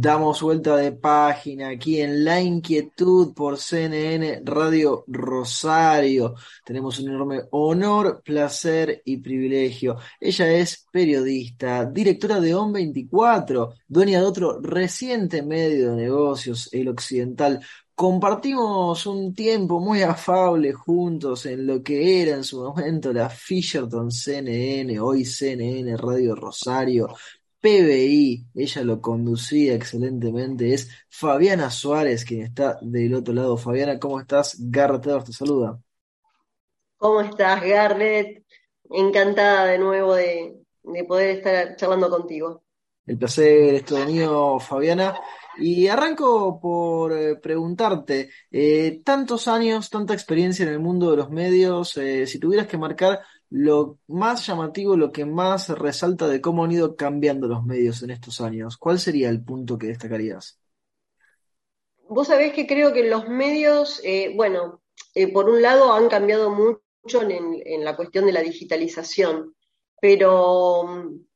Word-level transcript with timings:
Damos 0.00 0.42
vuelta 0.42 0.76
de 0.76 0.92
página 0.92 1.70
aquí 1.70 2.00
en 2.00 2.24
La 2.24 2.40
Inquietud 2.40 3.34
por 3.34 3.58
CNN 3.58 4.42
Radio 4.44 5.02
Rosario. 5.08 6.36
Tenemos 6.64 7.00
un 7.00 7.08
enorme 7.08 7.40
honor, 7.50 8.22
placer 8.24 9.02
y 9.04 9.16
privilegio. 9.16 9.96
Ella 10.20 10.52
es 10.52 10.86
periodista, 10.92 11.84
directora 11.84 12.38
de 12.38 12.54
ON24, 12.54 13.74
dueña 13.88 14.20
de 14.20 14.26
otro 14.26 14.60
reciente 14.60 15.42
medio 15.42 15.90
de 15.90 16.02
negocios, 16.02 16.68
El 16.70 16.90
Occidental. 16.90 17.60
Compartimos 17.98 19.04
un 19.06 19.34
tiempo 19.34 19.80
muy 19.80 20.02
afable 20.02 20.72
juntos 20.72 21.44
en 21.46 21.66
lo 21.66 21.82
que 21.82 22.22
era 22.22 22.36
en 22.36 22.44
su 22.44 22.62
momento 22.62 23.12
la 23.12 23.28
Fisherton 23.28 24.12
CNN, 24.12 25.00
hoy 25.00 25.24
CNN 25.24 25.96
Radio 25.96 26.36
Rosario, 26.36 27.08
PBI, 27.60 28.46
ella 28.54 28.82
lo 28.84 29.00
conducía 29.00 29.74
excelentemente, 29.74 30.72
es 30.72 30.90
Fabiana 31.08 31.70
Suárez 31.70 32.24
quien 32.24 32.42
está 32.42 32.78
del 32.80 33.14
otro 33.14 33.34
lado. 33.34 33.56
Fabiana, 33.56 33.98
¿cómo 33.98 34.20
estás? 34.20 34.56
Garrett 34.58 35.24
te 35.24 35.32
saluda. 35.32 35.80
¿Cómo 36.96 37.20
estás, 37.20 37.62
Garrett? 37.62 38.44
Encantada 38.90 39.66
de 39.66 39.78
nuevo 39.78 40.14
de, 40.14 40.64
poder 41.06 41.36
estar 41.36 41.76
charlando 41.76 42.08
contigo. 42.08 42.62
El 43.06 43.18
placer 43.18 43.74
es 43.74 43.84
todo 43.84 44.04
mío, 44.04 44.58
Fabiana. 44.60 45.18
Y 45.58 45.88
arranco 45.88 46.60
por 46.60 47.12
eh, 47.12 47.36
preguntarte, 47.36 48.30
eh, 48.50 49.00
tantos 49.04 49.48
años, 49.48 49.90
tanta 49.90 50.14
experiencia 50.14 50.64
en 50.64 50.72
el 50.72 50.78
mundo 50.78 51.10
de 51.10 51.16
los 51.16 51.30
medios, 51.30 51.96
eh, 51.96 52.26
si 52.26 52.38
tuvieras 52.38 52.68
que 52.68 52.78
marcar 52.78 53.20
lo 53.50 53.98
más 54.06 54.46
llamativo, 54.46 54.96
lo 54.96 55.12
que 55.12 55.24
más 55.24 55.68
resalta 55.70 56.28
de 56.28 56.40
cómo 56.40 56.64
han 56.64 56.72
ido 56.72 56.96
cambiando 56.96 57.48
los 57.48 57.64
medios 57.64 58.02
en 58.02 58.10
estos 58.10 58.40
años? 58.40 58.76
¿Cuál 58.76 58.98
sería 58.98 59.30
el 59.30 59.42
punto 59.42 59.78
que 59.78 59.88
destacarías? 59.88 60.60
Vos 62.08 62.28
sabés 62.28 62.52
que 62.52 62.66
creo 62.66 62.92
que 62.92 63.08
los 63.08 63.28
medios, 63.28 64.00
eh, 64.04 64.32
bueno, 64.34 64.82
eh, 65.14 65.32
por 65.32 65.48
un 65.48 65.62
lado 65.62 65.92
han 65.92 66.08
cambiado 66.08 66.50
mucho 66.50 67.22
en, 67.22 67.84
la 67.84 67.96
cuestión 67.96 68.26
de 68.26 68.32
la 68.32 68.42
digitalización, 68.42 69.54
pero 70.00 70.84
mm, 70.86 71.26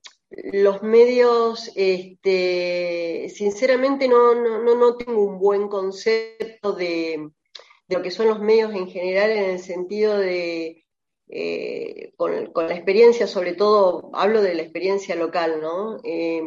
los 0.53 0.83
medios, 0.83 1.71
este, 1.75 3.31
sinceramente 3.35 4.09
no, 4.09 4.35
no, 4.35 4.75
no, 4.75 4.97
tengo 4.97 5.23
un 5.25 5.39
buen 5.39 5.69
concepto 5.69 6.73
de, 6.73 7.31
de 7.89 7.97
lo 7.97 8.03
que 8.03 8.11
son 8.11 8.29
los 8.29 8.41
medios 8.41 8.75
en 8.75 8.89
general 8.89 9.31
en 9.31 9.51
el 9.51 9.59
sentido 9.59 10.19
de 10.19 10.83
eh, 11.28 12.12
con, 12.17 12.33
la 12.55 12.75
experiencia, 12.75 13.27
sobre 13.27 13.55
todo, 13.55 14.11
hablo 14.12 14.42
de 14.42 14.55
la 14.55 14.62
experiencia 14.62 15.15
local, 15.15 15.61
¿no? 15.62 15.98
Eh, 16.05 16.42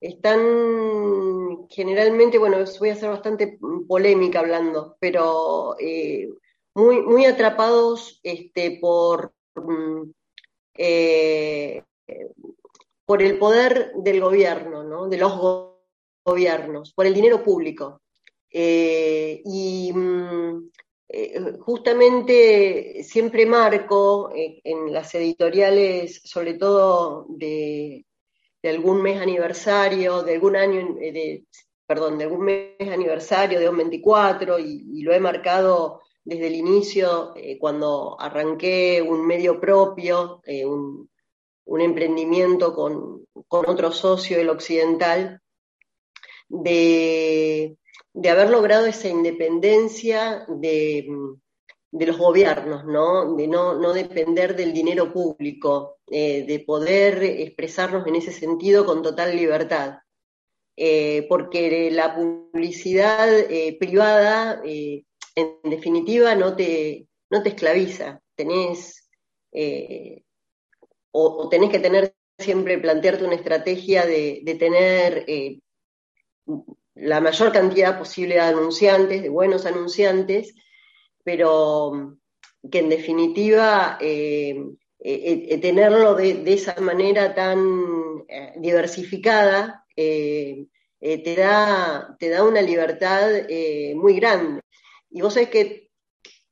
están 0.00 1.66
generalmente, 1.68 2.38
bueno, 2.38 2.58
voy 2.78 2.90
a 2.90 2.96
ser 2.96 3.10
bastante 3.10 3.58
polémica 3.88 4.40
hablando, 4.40 4.96
pero 5.00 5.76
eh, 5.78 6.28
muy, 6.74 7.02
muy 7.02 7.24
atrapados 7.24 8.20
este, 8.22 8.78
por, 8.80 9.32
mm, 9.54 10.10
por 13.06 13.22
el 13.22 13.38
poder 13.38 13.92
del 13.96 14.20
gobierno, 14.20 14.84
¿no? 14.84 15.08
de 15.08 15.16
los 15.16 15.32
gobiernos, 16.24 16.92
por 16.92 17.06
el 17.06 17.14
dinero 17.14 17.42
público. 17.42 18.02
y 18.50 19.92
mm, 19.92 20.70
eh, 21.08 21.52
justamente 21.60 23.04
siempre 23.04 23.46
marco 23.46 24.32
eh, 24.34 24.60
en 24.64 24.92
las 24.92 25.14
editoriales, 25.14 26.20
sobre 26.24 26.54
todo 26.54 27.26
de, 27.28 28.04
algún 28.64 29.00
mes 29.02 29.20
aniversario, 29.20 30.24
de 30.24 30.34
algún 30.34 30.56
año, 30.56 30.96
eh, 31.00 31.12
de, 31.12 31.44
perdón, 31.86 32.18
de 32.18 32.24
algún 32.24 32.44
mes 32.44 32.72
aniversario 32.80 33.60
de 33.60 33.68
un 33.68 33.76
24, 33.76 34.58
y, 34.58 35.02
lo 35.02 35.14
he 35.14 35.20
marcado 35.20 36.00
desde 36.24 36.48
el 36.48 36.56
inicio, 36.56 37.34
cuando 37.60 38.20
arranqué 38.20 39.00
un 39.00 39.24
medio 39.24 39.60
propio, 39.60 40.42
un, 40.64 41.08
un, 41.66 41.80
emprendimiento 41.80 42.74
con, 42.74 43.24
con 43.46 43.68
otro 43.68 43.92
socio, 43.92 44.40
el 44.40 44.50
occidental, 44.50 45.40
de 46.48 47.76
de 48.16 48.30
haber 48.30 48.48
logrado 48.48 48.86
esa 48.86 49.08
independencia 49.08 50.46
de, 50.48 51.06
los 51.92 52.18
gobiernos, 52.18 52.86
¿no? 52.86 53.36
de 53.36 53.46
no, 53.46 53.92
depender 53.92 54.56
del 54.56 54.72
dinero 54.72 55.12
público, 55.12 55.98
eh, 56.10 56.46
de 56.46 56.60
poder 56.60 57.22
expresarnos 57.22 58.06
en 58.06 58.16
ese 58.16 58.32
sentido 58.32 58.86
con 58.86 59.02
total 59.02 59.36
libertad. 59.36 59.98
Eh, 60.78 61.26
porque 61.28 61.90
la 61.90 62.14
publicidad 62.16 63.28
eh, 63.38 63.76
privada, 63.78 64.62
en 64.64 65.58
definitiva, 65.64 66.34
no 66.34 66.56
te, 66.56 67.08
no 67.30 67.42
te 67.42 67.50
esclaviza. 67.50 68.22
Tenés, 68.34 69.10
o, 71.10 71.48
tenés 71.50 71.70
que 71.70 71.80
tener 71.80 72.14
siempre, 72.38 72.78
plantearte 72.78 73.24
una 73.24 73.34
estrategia 73.34 74.06
de 74.06 74.56
tener 74.58 75.26
la 76.96 77.20
mayor 77.20 77.52
cantidad 77.52 77.98
posible 77.98 78.34
de 78.34 78.40
anunciantes, 78.40 79.22
de 79.22 79.28
buenos 79.28 79.66
anunciantes, 79.66 80.54
pero 81.22 81.92
mm, 81.92 82.70
que 82.70 82.78
en 82.80 82.88
definitiva 82.88 83.98
eh, 84.00 84.56
eh, 84.98 85.46
eh, 85.50 85.58
tenerlo 85.58 86.14
de, 86.14 86.42
esa 86.46 86.74
manera 86.80 87.34
tan 87.34 88.24
diversificada 88.56 89.84
te, 89.94 91.36
da, 91.36 92.16
te 92.18 92.28
da 92.28 92.42
una 92.42 92.62
libertad 92.62 93.28
muy 93.94 94.16
grande. 94.16 94.62
Y 95.10 95.20
vos 95.20 95.34
sabés 95.34 95.50
que 95.50 95.90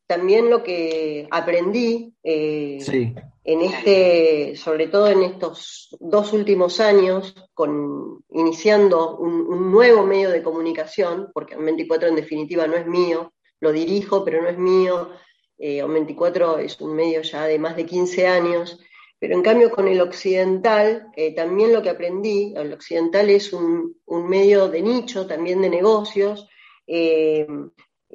también 0.06 0.50
lo 0.50 0.62
que 0.62 1.26
aprendí 1.30 2.14
sí 2.22 3.14
en 3.44 3.60
este, 3.60 4.56
sobre 4.56 4.88
todo 4.88 5.06
en 5.08 5.22
estos 5.22 5.94
dos 6.00 6.32
últimos 6.32 6.80
años, 6.80 7.34
con, 7.52 8.24
iniciando 8.30 9.18
un, 9.18 9.70
nuevo 9.70 10.04
medio 10.04 10.30
de 10.30 10.42
comunicación, 10.42 11.30
porque 11.32 11.54
24 11.54 12.08
en 12.08 12.16
definitiva 12.16 12.66
no 12.66 12.76
es 12.76 12.86
mío, 12.86 13.34
lo 13.60 13.70
dirijo, 13.70 14.24
pero 14.24 14.42
no 14.42 14.48
es 14.48 14.58
mío, 14.58 15.10
eh, 15.58 15.84
24 15.84 16.58
es 16.58 16.80
un 16.80 16.94
medio 16.94 17.20
ya 17.20 17.44
de 17.44 17.58
más 17.58 17.76
de 17.76 17.84
15 17.84 18.26
años, 18.26 18.80
pero 19.18 19.34
en 19.34 19.42
cambio 19.42 19.70
con 19.70 19.88
el 19.88 20.00
occidental, 20.00 21.08
eh, 21.14 21.34
también 21.34 21.72
lo 21.72 21.82
que 21.82 21.90
aprendí, 21.90 22.54
el 22.56 22.72
occidental 22.72 23.28
es 23.28 23.52
un, 23.52 23.96
un, 24.06 24.28
medio 24.28 24.68
de 24.68 24.80
nicho, 24.80 25.26
también 25.26 25.60
de 25.60 25.68
negocios, 25.68 26.48
eh, 26.86 27.46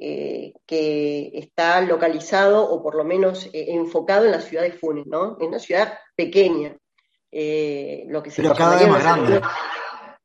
eh, 0.02 0.54
que 0.64 1.30
está 1.34 1.82
localizado 1.82 2.64
o 2.64 2.82
por 2.82 2.94
lo 2.94 3.04
menos 3.04 3.50
eh, 3.52 3.66
enfocado 3.68 4.24
en 4.24 4.30
la 4.30 4.40
ciudad 4.40 4.62
de 4.62 4.72
Funes, 4.72 5.06
¿no? 5.06 5.36
En 5.38 5.48
una 5.48 5.58
ciudad 5.58 5.92
pequeña. 6.16 6.74
Eh, 7.30 8.04
lo 8.08 8.22
que 8.22 8.30
se 8.30 8.40
pero 8.40 8.54
cada 8.54 8.78
vez 8.78 8.88
más 8.88 9.02
grande. 9.02 9.42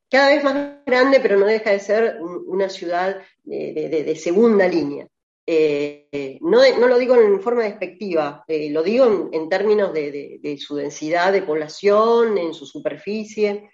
Cada 0.09 0.29
vez 0.29 0.43
más 0.45 0.77
grande, 0.85 1.19
pero 1.19 1.35
no 1.37 1.45
deja 1.45 1.71
de 1.71 1.79
ser 1.81 2.19
una 2.21 2.69
ciudad 2.69 3.21
de, 3.43 4.15
segunda 4.15 4.65
línea. 4.65 5.05
No, 6.39 6.87
lo 6.87 6.97
digo 6.97 7.15
en 7.15 7.41
forma 7.41 7.63
despectiva, 7.63 8.45
lo 8.47 8.81
digo 8.81 9.29
en, 9.33 9.49
términos 9.49 9.91
de, 9.91 10.57
su 10.57 10.77
densidad 10.77 11.33
de 11.33 11.41
población, 11.41 12.37
en 12.37 12.53
su 12.53 12.65
superficie. 12.65 13.71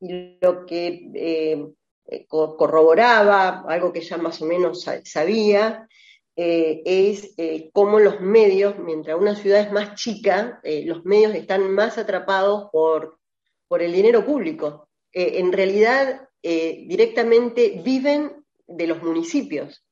Y 0.00 0.38
lo 0.40 0.64
que 0.64 1.74
eh, 2.08 2.26
corroboraba, 2.28 3.64
algo 3.68 3.92
que 3.92 4.00
ya 4.00 4.16
más 4.16 4.40
o 4.40 4.46
menos 4.46 4.86
sabía, 5.04 5.88
eh, 6.36 6.82
es 6.84 7.34
eh, 7.36 7.70
cómo 7.72 7.98
los 7.98 8.20
medios, 8.20 8.78
mientras 8.78 9.18
una 9.18 9.34
ciudad 9.34 9.60
es 9.60 9.72
más 9.72 9.94
chica, 9.96 10.60
los 10.84 11.04
medios 11.04 11.34
están 11.34 11.70
más 11.72 11.98
atrapados 11.98 12.70
por, 12.70 13.18
por 13.66 13.82
el 13.82 13.92
dinero 13.92 14.24
público. 14.24 14.88
en 15.12 15.52
realidad, 15.52 16.28
directamente 16.42 17.80
viven 17.82 18.44
de 18.66 18.86
los 18.86 19.02
municipios, 19.02 19.84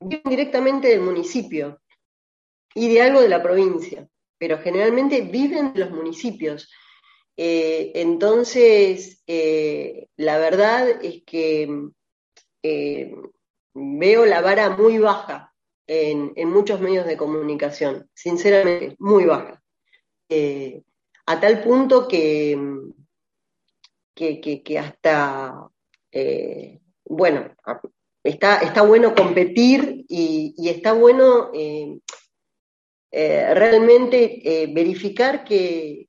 viven 0.00 0.22
directamente 0.24 0.88
del 0.88 1.00
municipio 1.00 1.80
y 2.74 2.88
de 2.88 3.02
algo 3.02 3.20
de 3.20 3.28
la 3.28 3.42
provincia, 3.42 4.08
pero 4.38 4.58
generalmente 4.58 5.20
viven 5.20 5.72
de 5.74 5.80
los 5.80 5.90
municipios. 5.90 6.68
Eh, 7.40 7.92
entonces, 7.94 9.22
eh, 9.28 10.08
la 10.16 10.38
verdad 10.38 10.88
es 11.04 11.22
que 11.22 11.88
eh, 12.64 13.14
veo 13.74 14.26
la 14.26 14.40
vara 14.40 14.70
muy 14.70 14.98
baja 14.98 15.54
en, 15.86 16.32
muchos 16.50 16.80
medios 16.80 17.06
de 17.06 17.16
comunicación, 17.16 18.10
sinceramente, 18.12 18.96
muy 18.98 19.24
baja. 19.24 19.62
a 21.26 21.40
tal 21.40 21.62
punto 21.62 22.08
que, 22.08 22.56
que, 24.16 24.78
hasta, 24.78 25.70
eh, 26.10 26.80
bueno, 27.04 27.54
está, 28.24 28.56
está 28.58 28.82
bueno 28.82 29.14
competir 29.14 30.04
y, 30.08 30.68
está 30.68 30.92
bueno 30.92 31.52
realmente 33.12 34.68
verificar 34.74 35.44
que, 35.44 36.07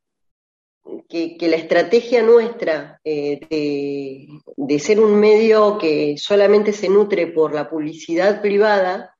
que, 1.07 1.37
la 1.41 1.55
estrategia 1.55 2.21
nuestra 2.21 2.99
de, 3.03 4.27
de, 4.57 4.79
ser 4.79 4.99
un 4.99 5.19
medio 5.19 5.77
que 5.77 6.17
solamente 6.17 6.73
se 6.73 6.89
nutre 6.89 7.27
por 7.27 7.53
la 7.53 7.69
publicidad 7.69 8.41
privada 8.41 9.15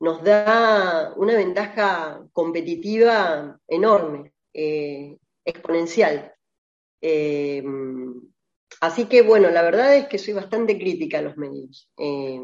nos 0.00 0.22
da 0.22 1.12
una 1.16 1.34
ventaja 1.34 2.24
competitiva 2.32 3.58
enorme, 3.68 4.32
exponencial. 5.44 6.32
Eh, 7.00 7.62
así 8.80 9.06
que 9.06 9.22
bueno, 9.22 9.50
la 9.50 9.62
verdad 9.62 9.96
es 9.96 10.06
que 10.08 10.18
soy 10.18 10.34
bastante 10.34 10.78
crítica 10.78 11.18
a 11.18 11.22
los 11.22 11.36
medios. 11.36 11.90
Eh, 11.96 12.40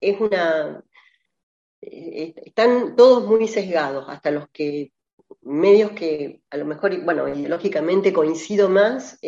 es 0.00 0.20
una. 0.20 0.84
Eh, 1.82 2.34
están 2.44 2.96
todos 2.96 3.26
muy 3.26 3.48
sesgados, 3.48 4.06
hasta 4.08 4.30
los 4.30 4.48
que 4.50 4.92
medios 5.42 5.90
que 5.92 6.40
a 6.50 6.56
lo 6.56 6.64
mejor, 6.64 7.04
bueno, 7.04 7.28
ideológicamente 7.28 8.12
coincido 8.12 8.68
más. 8.68 9.18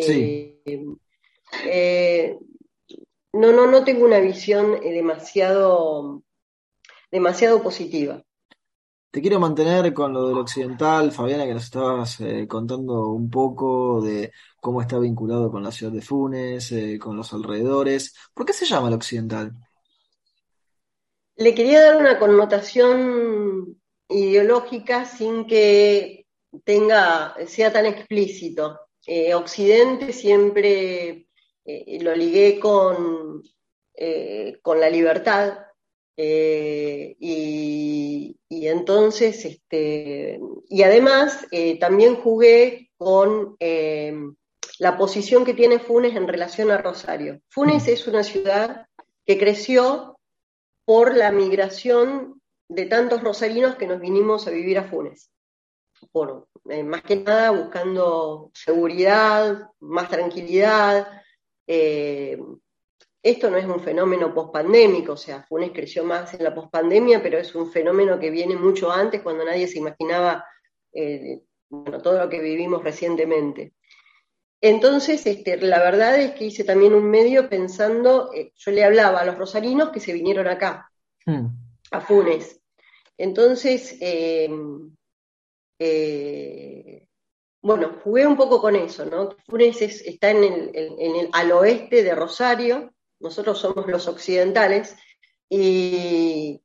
no, 3.33 3.53
no, 3.53 3.67
no 3.67 3.85
tengo 3.85 4.05
una 4.05 4.21
visión 4.21 4.81
demasiado, 4.81 6.23
demasiado 7.11 7.63
positiva. 7.63 8.23
Te 9.15 9.21
quiero 9.21 9.39
mantener 9.39 9.95
con 9.95 10.13
lo 10.13 10.27
del 10.27 10.39
occidental, 10.39 11.13
Fabiana, 11.13 11.45
que 11.47 11.55
nos 11.55 11.63
estabas 11.63 12.21
eh, 12.21 12.49
contando 12.49 13.11
un 13.11 13.31
poco 13.31 14.03
de 14.03 14.33
cómo 14.61 14.83
está 14.83 14.99
vinculado 14.99 15.53
con 15.53 15.63
la 15.63 15.71
ciudad 15.71 15.93
de 15.93 16.03
Funes, 16.03 16.73
eh, 16.73 16.99
con 16.99 17.17
los 17.17 17.33
alrededores. 17.33 18.13
¿Por 18.35 18.45
qué 18.45 18.53
se 18.53 18.67
llama 18.67 18.89
el 18.89 18.95
occidental? 18.95 19.53
Le 21.37 21.55
quería 21.55 21.83
dar 21.83 21.97
una 21.97 22.19
connotación 22.19 23.81
ideológica 24.09 25.05
sin 25.05 25.47
que 25.47 26.27
tenga, 26.65 27.35
sea 27.47 27.73
tan 27.73 27.87
explícito. 27.87 28.81
Eh, 29.07 29.35
Occidente 29.35 30.13
siempre 30.13 31.27
lo 32.01 32.15
ligué 32.15 32.61
con, 32.61 33.43
con 34.63 34.81
la 34.81 34.91
libertad, 34.91 35.65
eh, 36.17 37.17
y, 37.19 38.37
entonces, 38.49 39.45
este, 39.45 40.41
y 40.69 40.83
además 40.83 41.47
eh, 41.51 41.79
también 41.79 42.17
jugué 42.17 42.91
con 42.97 43.57
eh, 43.59 44.15
la 44.79 44.97
posición 44.97 45.45
que 45.45 45.55
tiene 45.55 45.79
Funes 45.79 46.17
en 46.17 46.29
relación 46.29 46.71
a 46.71 46.79
Rosario. 46.79 47.41
Funes 47.49 47.89
es 47.89 48.07
una 48.07 48.23
ciudad 48.23 48.87
que 49.27 49.39
creció 49.39 50.14
por 50.85 51.17
la 51.17 51.31
migración 51.31 52.41
de 52.69 52.87
tantos 52.87 53.23
rosarinos 53.23 53.77
que 53.77 53.87
nos 53.87 54.01
vinimos 54.01 54.47
a 54.47 54.51
vivir 54.51 54.79
a 54.79 54.85
Funes. 54.85 55.31
Por, 56.13 56.49
más 56.85 57.03
que 57.03 57.17
nada 57.17 57.51
buscando 57.51 58.51
seguridad, 58.55 59.71
más 59.81 60.09
tranquilidad, 60.09 61.23
esto 63.25 63.51
no 63.51 63.57
es 63.57 63.65
un 63.65 63.81
fenómeno 63.81 64.35
pospandémico, 64.35 65.13
o 65.13 65.17
sea, 65.17 65.43
Funes 65.45 65.71
creció 65.73 66.05
más 66.05 66.35
en 66.35 66.45
la 66.45 66.55
pospandemia, 66.55 67.23
pero 67.23 67.39
es 67.39 67.55
un 67.55 67.73
fenómeno 67.73 68.21
que 68.21 68.31
viene 68.31 68.55
mucho 68.55 68.93
antes, 68.93 69.23
cuando 69.23 69.47
nadie 69.47 69.67
se 69.67 69.79
imaginaba 69.79 70.45
eh, 70.93 71.41
todo 72.03 72.19
lo 72.19 72.29
que 72.29 72.41
vivimos 72.41 72.85
recientemente. 72.85 73.73
Entonces, 74.67 75.27
este, 75.27 75.59
la 75.59 75.79
verdad 75.79 76.19
es 76.19 76.33
que 76.33 76.47
hice 76.47 76.65
también 76.65 76.95
un 76.95 77.11
medio 77.11 77.51
pensando, 77.51 78.33
eh, 78.33 78.51
yo 78.57 78.71
le 78.71 78.83
hablaba 78.83 79.21
a 79.21 79.27
los 79.27 79.37
rosarinos 79.37 79.91
que 79.91 80.01
se 80.01 80.15
vinieron 80.15 80.47
acá, 80.49 80.91
hmm. 81.27 81.49
a 81.91 82.01
Funes. 82.01 82.63
Entonces, 83.19 83.99
eh, 84.01 84.49
bueno, 87.61 88.01
jugué 88.03 88.27
un 88.27 88.39
poco 88.39 88.59
con 88.63 88.75
eso, 88.75 89.05
¿no? 89.05 89.37
Funes 89.47 89.83
está 89.83 90.31
en 90.31 90.43
el, 90.43 91.29
al 91.35 91.53
oeste 91.53 92.03
de 92.03 92.15
Rosario, 92.15 92.95
nosotros 93.21 93.59
somos 93.59 93.87
los 93.87 94.09
occidentales, 94.09 94.97
y, 95.47 96.63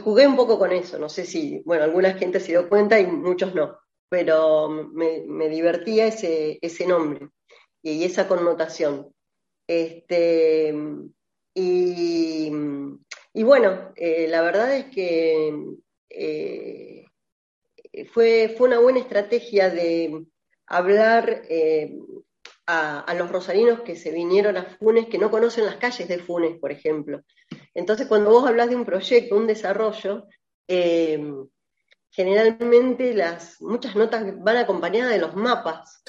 jugué 0.00 0.26
un 0.26 0.36
poco 0.36 0.58
con 0.58 0.72
eso, 0.72 0.98
no 0.98 1.10
sé 1.10 1.26
si, 1.26 1.60
bueno, 1.66 1.84
alguna 1.84 2.14
gente 2.14 2.40
se 2.40 2.52
dio 2.52 2.70
cuenta 2.70 2.98
y 2.98 3.06
muchos 3.06 3.54
no, 3.54 3.76
pero 4.08 4.68
me, 4.68 5.48
divertía 5.48 6.06
ese, 6.06 6.86
nombre 6.86 7.28
y, 7.82 8.04
esa 8.04 8.28
connotación. 8.28 9.12
Este, 9.66 10.74
y, 11.54 12.50
bueno, 13.42 13.92
eh, 13.96 14.26
la 14.28 14.42
verdad 14.42 14.76
es 14.76 14.86
que 14.86 15.52
eh, 16.10 17.04
fue, 18.12 18.54
fue 18.56 18.68
una 18.68 18.78
buena 18.78 19.00
estrategia 19.00 19.70
de 19.70 20.26
hablar 20.66 21.42
eh, 21.48 21.96
a, 22.66 23.14
los 23.14 23.30
rosarinos 23.30 23.82
que 23.82 23.96
se 23.96 24.10
vinieron 24.10 24.56
a 24.56 24.64
Funes, 24.64 25.06
que 25.06 25.18
no 25.18 25.30
conocen 25.30 25.66
las 25.66 25.76
calles 25.76 26.08
de 26.08 26.18
Funes, 26.18 26.58
por 26.58 26.72
ejemplo. 26.72 27.22
Entonces, 27.74 28.06
cuando 28.08 28.30
vos 28.30 28.46
hablas 28.46 28.68
de 28.68 28.76
un 28.76 28.84
proyecto, 28.84 29.36
un 29.36 29.46
desarrollo, 29.46 30.26
generalmente 32.10 33.14
las 33.14 33.60
muchas 33.60 33.94
notas 33.94 34.24
van 34.38 34.56
acompañadas 34.56 35.12
de 35.12 35.18
los 35.18 35.34
mapas 35.34 36.02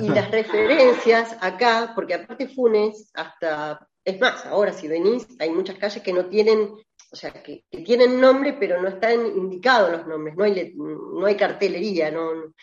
y 0.00 0.08
las 0.08 0.30
referencias 0.30 1.36
acá, 1.40 1.92
porque 1.94 2.14
aparte 2.14 2.48
Funes, 2.48 3.10
hasta, 3.14 3.86
es 4.04 4.20
más, 4.20 4.46
ahora 4.46 4.72
si 4.72 4.88
venís, 4.88 5.26
hay 5.38 5.50
muchas 5.50 5.76
calles 5.76 6.02
que 6.02 6.12
no 6.12 6.26
tienen, 6.26 6.70
o 7.12 7.16
sea, 7.16 7.32
que, 7.32 7.64
tienen 7.84 8.20
nombre, 8.20 8.54
pero 8.54 8.80
no 8.80 8.88
están 8.88 9.26
indicados 9.26 9.90
los 9.90 10.06
nombres, 10.06 10.36
no 10.36 10.44
hay, 10.44 10.74
no 10.76 11.26
hay 11.26 11.36
cartelería, 11.36 12.10
no, 12.10 12.54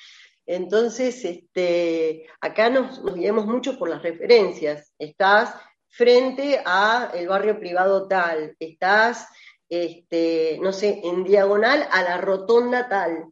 entonces, 0.47 1.25
este, 1.25 2.25
acá 2.39 2.69
nos, 2.69 3.03
guiamos 3.13 3.45
mucho 3.45 3.77
por 3.77 3.89
las 3.89 4.01
referencias. 4.01 4.93
Estás 4.97 5.53
frente 5.89 6.61
a 6.65 7.11
el 7.13 7.27
barrio 7.27 7.59
privado 7.59 8.07
tal, 8.07 8.55
estás, 8.59 9.27
este, 9.69 10.59
no 10.61 10.71
sé, 10.73 11.01
en 11.03 11.23
diagonal 11.23 11.87
a 11.91 12.03
la 12.03 12.17
rotonda 12.17 12.87
tal, 12.87 13.25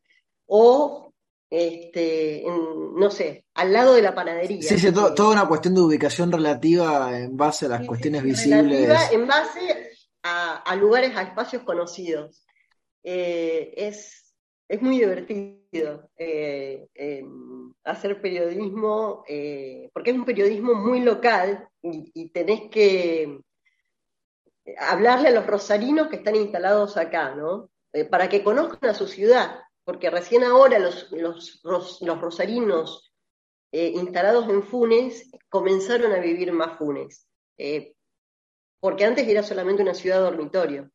o, 0.45 1.13
este, 1.49 2.43
no 2.45 3.09
sé, 3.09 3.45
al 3.53 3.73
lado 3.73 3.93
de 3.93 4.01
la 4.01 4.13
panadería. 4.15 4.61
Sí, 4.61 4.77
sí, 4.77 4.91
toda 4.91 5.31
una 5.31 5.47
cuestión 5.47 5.75
de 5.75 5.81
ubicación 5.81 6.31
relativa 6.31 7.17
en 7.17 7.35
base 7.35 7.65
a 7.65 7.69
las 7.69 7.85
cuestiones 7.85 8.23
visibles. 8.23 9.11
en 9.11 9.27
base 9.27 9.91
a, 10.23 10.75
lugares, 10.75 11.15
a 11.15 11.23
espacios 11.23 11.63
conocidos. 11.63 12.43
Eh, 13.03 13.73
es 13.77 14.25
es 14.67 14.81
muy 14.81 14.99
divertido 14.99 16.09
eh, 16.17 16.87
em, 16.95 17.73
hacer 17.83 18.19
periodismo, 18.19 19.23
eh, 19.27 19.89
porque 19.93 20.11
es 20.11 20.17
un 20.17 20.25
periodismo 20.25 20.73
muy 20.73 21.01
local 21.01 21.67
y, 21.81 22.29
tenés 22.29 22.69
que 22.71 23.39
hablarle 24.77 25.29
a 25.29 25.31
los 25.31 25.47
rosarinos 25.47 26.07
que 26.07 26.17
están 26.17 26.35
instalados 26.35 26.97
acá, 26.97 27.35
¿no? 27.35 27.69
Eh, 27.93 28.05
para 28.05 28.29
que 28.29 28.43
conozcan 28.43 28.89
a 28.89 28.93
su 28.93 29.07
ciudad, 29.07 29.59
porque 29.83 30.09
recién 30.09 30.43
ahora 30.43 30.79
los, 30.79 31.09
rosarinos 31.63 33.11
instalados 33.71 34.47
en 34.47 34.63
Funes 34.63 35.29
comenzaron 35.49 36.13
a 36.13 36.19
vivir 36.19 36.53
más 36.53 36.77
Funes, 36.77 37.27
porque 38.79 39.03
antes 39.03 39.27
era 39.27 39.43
solamente 39.43 39.81
una 39.81 39.93
ciudad 39.93 40.21
dormitorio. 40.21 40.89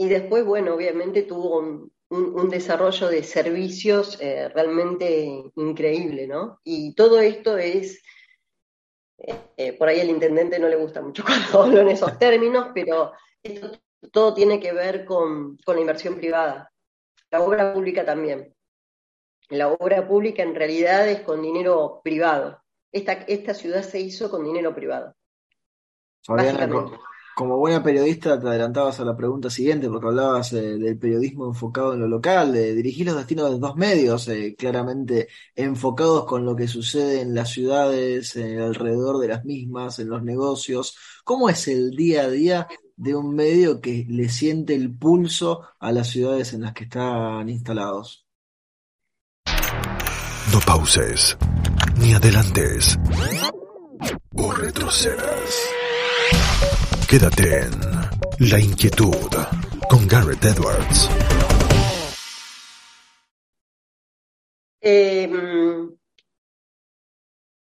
Y 0.00 0.08
después, 0.08 0.46
bueno, 0.46 0.74
obviamente 0.74 1.24
tuvo 1.24 1.58
un, 1.58 2.48
desarrollo 2.48 3.08
de 3.10 3.22
servicios 3.22 4.18
eh, 4.18 4.48
realmente 4.48 5.44
increíble, 5.56 6.26
¿no? 6.26 6.58
Y 6.64 6.94
todo 6.94 7.20
esto 7.20 7.58
es, 7.58 8.02
eh, 9.56 9.72
por 9.74 9.88
ahí 9.88 10.00
al 10.00 10.08
intendente 10.08 10.58
no 10.58 10.68
le 10.68 10.76
gusta 10.76 11.02
mucho 11.02 11.22
cuando 11.26 11.62
hablo 11.62 11.80
en 11.80 11.88
esos 11.88 12.18
términos, 12.18 12.68
pero 12.74 13.12
esto 13.42 13.72
todo 14.12 14.34
tiene 14.34 14.58
que 14.60 14.72
ver 14.72 15.04
con, 15.04 15.58
la 15.66 15.80
inversión 15.80 16.16
privada, 16.16 16.72
la 17.30 17.42
obra 17.42 17.72
pública 17.72 18.04
también. 18.04 18.54
La 19.48 19.68
obra 19.68 20.06
pública 20.06 20.42
en 20.42 20.54
realidad 20.54 21.08
es 21.08 21.20
con 21.20 21.42
dinero 21.42 22.00
privado. 22.02 22.62
Esta, 22.92 23.12
esta 23.12 23.52
ciudad 23.52 23.82
se 23.82 24.00
hizo 24.00 24.30
con 24.30 24.44
dinero 24.44 24.74
privado. 24.74 25.14
Como 27.40 27.56
buena 27.56 27.82
periodista 27.82 28.38
te 28.38 28.46
adelantabas 28.46 29.00
a 29.00 29.04
la 29.06 29.16
pregunta 29.16 29.48
siguiente 29.48 29.88
porque 29.88 30.08
hablabas 30.08 30.52
eh, 30.52 30.76
del 30.76 30.98
periodismo 30.98 31.46
enfocado 31.46 31.94
en 31.94 32.00
lo 32.00 32.06
local, 32.06 32.52
de 32.52 32.74
dirigir 32.74 33.06
los 33.06 33.16
destinos 33.16 33.50
de 33.50 33.58
dos 33.58 33.76
medios 33.76 34.28
eh, 34.28 34.54
claramente 34.58 35.28
enfocados 35.54 36.26
con 36.26 36.44
lo 36.44 36.54
que 36.54 36.68
sucede 36.68 37.22
en 37.22 37.34
las 37.34 37.48
ciudades, 37.48 38.36
eh, 38.36 38.60
alrededor 38.60 39.20
de 39.20 39.28
las 39.28 39.46
mismas, 39.46 39.98
en 40.00 40.10
los 40.10 40.22
negocios. 40.22 40.98
¿Cómo 41.24 41.48
es 41.48 41.66
el 41.66 41.92
día 41.92 42.24
a 42.24 42.28
día 42.28 42.68
de 42.94 43.14
un 43.14 43.34
medio 43.34 43.80
que 43.80 44.04
le 44.06 44.28
siente 44.28 44.74
el 44.74 44.94
pulso 44.94 45.62
a 45.78 45.92
las 45.92 46.08
ciudades 46.08 46.52
en 46.52 46.60
las 46.60 46.74
que 46.74 46.84
están 46.84 47.48
instalados? 47.48 48.26
No 50.52 50.60
pauses, 50.66 51.38
ni 51.96 52.12
adelantes, 52.12 52.98
o 54.36 54.52
retrocedas. 54.52 55.79
Quédate 57.10 57.62
en 57.62 57.72
La 58.48 58.60
Inquietud 58.60 59.32
con 59.88 60.06
Garrett 60.06 60.44
Edwards. 60.44 61.08
Em, 64.80 65.98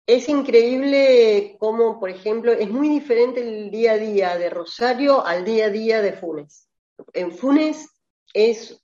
es 0.06 0.30
increíble 0.30 1.56
cómo, 1.58 2.00
por 2.00 2.12
ejemplo, 2.12 2.52
es 2.52 2.70
muy 2.70 2.88
diferente 2.90 3.42
el 3.42 3.72
día 3.72 3.94
a 3.94 3.98
día 3.98 4.38
de 4.38 4.52
Rosario 4.52 5.26
al 5.26 5.44
día 5.44 5.66
a 5.66 5.70
día 5.72 6.04
de 6.04 6.14
Funes. 6.14 6.70
En 7.14 7.32
Funes 7.32 7.90
es 8.36 8.80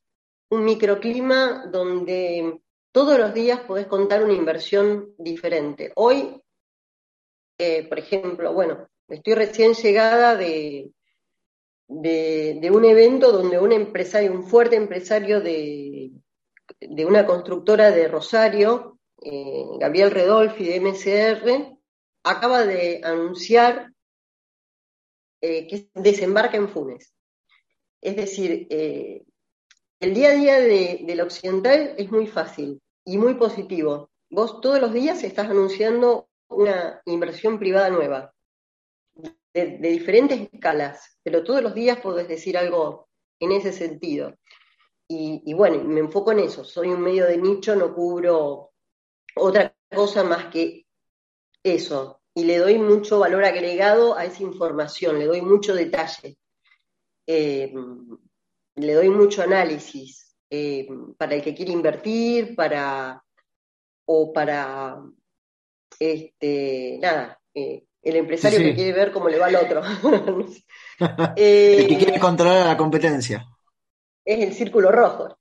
un 0.50 0.66
microclima 0.66 1.68
donde 1.68 2.60
todos 2.92 3.20
los 3.20 3.36
días 3.36 3.60
podés 3.60 3.86
contar 3.86 4.24
una 4.24 4.34
inversión 4.34 5.14
diferente. 5.20 5.92
Hoy, 5.94 6.42
eh, 7.60 7.88
por 7.88 8.00
ejemplo, 8.00 8.52
bueno, 8.52 8.90
estoy 9.10 9.34
recién 9.34 9.74
llegada 9.74 10.36
de, 10.36 10.92
un 11.88 12.86
evento 12.86 13.32
donde 13.32 13.60
un 13.60 13.72
empresario, 13.72 14.32
un 14.32 14.48
fuerte 14.48 14.76
empresario 14.76 15.42
de, 15.42 16.12
de 16.80 17.06
una 17.06 17.26
constructora 17.26 17.92
de 17.92 18.08
Rosario, 18.08 19.00
eh, 19.22 19.66
Gabriel 19.80 20.12
Redolfi 20.12 20.66
de 20.66 20.80
MCR, 20.80 21.78
acaba 22.24 22.66
de 22.66 23.02
anunciar 23.04 23.92
eh, 25.42 25.68
que 25.68 25.90
desembarca 25.94 26.58
en 26.58 26.70
Funes. 26.70 27.14
Es 28.02 28.16
decir, 28.16 28.68
eh, 28.70 29.24
el 30.00 30.14
día 30.14 30.30
a 30.30 30.34
día 30.34 30.60
de, 30.60 31.02
del 31.06 31.22
occidental 31.22 31.96
es 31.98 32.12
muy 32.12 32.28
fácil 32.28 32.82
y 33.06 33.18
muy 33.18 33.34
positivo. 33.36 34.10
Vos 34.30 34.62
todos 34.62 34.80
los 34.80 34.94
días 34.94 35.24
estás 35.24 35.50
anunciando 35.50 36.30
una 36.48 37.02
inversión 37.06 37.60
privada 37.60 37.90
nueva, 37.90 38.34
de, 39.66 39.90
diferentes 39.90 40.50
escalas, 40.52 41.18
pero 41.24 41.44
todos 41.44 41.62
los 41.62 41.74
días 41.74 42.00
podés 42.00 42.28
decir 42.28 42.58
algo 42.58 43.10
en 43.40 43.52
ese 43.52 43.72
sentido. 43.72 44.36
Y, 45.12 45.54
bueno, 45.56 45.84
me 45.84 46.02
enfoco 46.02 46.32
en 46.34 46.40
eso. 46.40 46.64
Soy 46.64 46.90
un 46.90 47.02
medio 47.02 47.26
de 47.26 47.38
nicho, 47.38 47.76
no 47.76 47.96
cubro 47.96 48.74
otra 49.36 49.76
cosa 49.90 50.24
más 50.24 50.46
que 50.52 50.86
eso. 51.64 52.22
Y 52.36 52.44
le 52.44 52.60
doy 52.60 52.78
mucho 52.78 53.18
valor 53.18 53.44
agregado 53.44 54.16
a 54.16 54.26
esa 54.26 54.44
información, 54.44 55.18
le 55.18 55.26
doy 55.26 55.42
mucho 55.42 55.74
detalle. 55.74 56.38
Eh, 57.26 57.74
le 58.76 58.94
doy 58.94 59.10
mucho 59.10 59.42
análisis 59.42 60.36
eh, 60.50 60.88
para 61.18 61.36
el 61.36 61.42
que 61.42 61.56
quiere 61.56 61.72
invertir, 61.72 62.56
para 62.56 63.24
o 64.06 64.34
para 64.34 65.04
este 66.00 66.98
nada, 67.02 67.40
eh, 67.54 67.86
el 68.02 68.16
empresario 68.16 68.60
que 68.60 68.76
quiere 68.76 68.94
ver 68.94 69.12
cómo 69.12 69.30
le 69.30 69.38
va 69.38 69.48
al 69.48 69.56
otro. 69.56 69.82
el 71.36 71.88
que 71.88 71.98
quiere 71.98 72.20
controlar 72.20 72.68
la 72.68 72.78
competencia. 72.78 73.46
Es 74.24 74.40
el 74.40 74.54
círculo 74.54 74.92
rojo. 74.92 75.38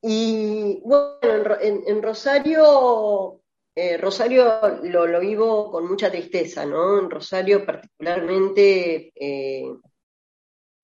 Y 0.00 0.80
bueno, 0.84 1.56
en, 1.60 2.02
Rosario, 2.02 3.40
Rosario 4.00 4.80
lo, 4.82 5.20
vivo 5.20 5.70
con 5.70 5.88
mucha 5.88 6.10
tristeza, 6.10 6.66
¿no? 6.66 6.98
En 6.98 7.10
Rosario 7.10 7.64
particularmente 7.64 9.12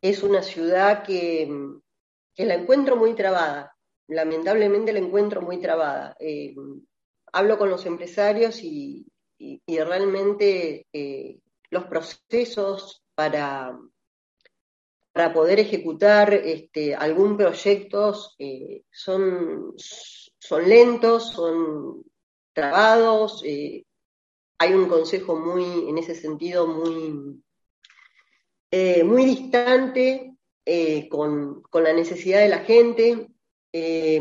es 0.01 0.23
una 0.23 0.43
ciudad 0.43 1.03
que, 1.03 1.49
la 2.37 2.55
encuentro 2.55 2.97
muy 2.97 3.15
trabada, 3.15 3.77
lamentablemente 4.09 4.93
la 4.93 5.01
encuentro 5.01 5.43
muy 5.43 5.61
trabada. 5.61 6.17
Eh, 6.21 6.55
hablo 7.33 7.59
con 7.59 7.69
los 7.69 7.85
empresarios 7.85 8.63
y, 9.39 9.61
realmente 9.79 10.87
eh, 10.93 11.39
los 11.71 11.85
procesos 11.85 13.05
para, 13.15 13.79
para 15.13 15.33
poder 15.33 15.61
ejecutar 15.61 16.35
este, 16.35 16.95
algún 16.95 17.37
proyecto 17.37 18.15
eh, 18.39 18.83
son, 18.91 19.75
son 19.77 20.69
lentos, 20.69 21.31
son 21.33 22.03
trabados. 22.53 23.43
hay 23.45 24.75
un 24.75 24.89
consejo 24.89 25.37
muy, 25.37 25.89
en 25.89 25.99
ese 25.99 26.15
sentido, 26.15 26.67
muy, 26.67 27.41
eh, 28.71 29.03
muy 29.03 29.25
distante 29.25 30.35
eh, 30.65 31.09
con, 31.09 31.63
la 31.73 31.93
necesidad 31.95 32.41
de 32.41 32.49
la 32.49 32.59
gente. 32.59 33.29
Eh, 33.73 34.21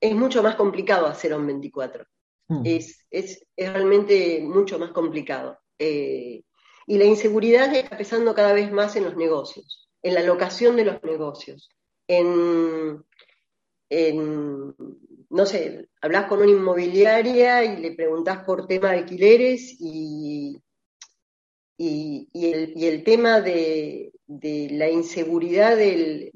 es 0.00 0.14
mucho 0.14 0.42
más 0.42 0.56
complicado 0.56 1.06
hacer 1.06 1.34
un 1.34 1.46
24. 1.46 2.04
Hmm. 2.50 2.62
Es, 2.64 3.06
es, 3.10 3.46
realmente 3.56 4.40
mucho 4.42 4.78
más 4.78 4.90
complicado. 4.90 5.58
y 5.78 6.44
la 6.86 7.04
inseguridad 7.04 7.72
está 7.72 7.94
empezando 7.94 8.34
cada 8.34 8.52
vez 8.52 8.72
más 8.72 8.96
en 8.96 9.04
los 9.04 9.16
negocios, 9.16 9.88
en 10.02 10.14
la 10.14 10.22
locación 10.22 10.74
de 10.76 10.84
los 10.84 11.02
negocios, 11.04 11.70
en, 12.08 13.04
no 15.30 15.46
sé, 15.46 15.88
hablas 16.00 16.26
con 16.26 16.40
una 16.40 16.50
inmobiliaria 16.50 17.64
y 17.64 17.80
le 17.80 17.92
preguntás 17.92 18.44
por 18.44 18.66
tema 18.66 18.90
de 18.90 18.98
alquileres 18.98 19.76
y, 19.78 20.60
y, 21.76 22.28
el, 22.32 23.04
tema 23.04 23.40
de, 23.40 24.12
la 24.26 24.90
inseguridad 24.90 25.76
de, 25.76 26.32